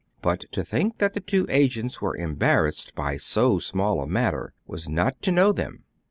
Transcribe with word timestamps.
But 0.23 0.45
to 0.53 0.63
think 0.63 0.97
that 0.97 1.13
the 1.13 1.19
two 1.19 1.45
agents 1.47 2.01
were 2.01 2.17
embar 2.17 2.63
rassed 2.65 2.95
by 2.95 3.17
so 3.17 3.59
small 3.59 4.01
a 4.01 4.07
matter 4.07 4.55
was 4.65 4.89
not 4.89 5.21
to 5.21 5.31
know 5.31 5.51
them. 5.51 5.83